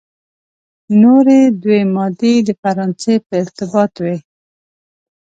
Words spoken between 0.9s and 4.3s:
نوري دوې مادې د فرانسې په ارتباط وې.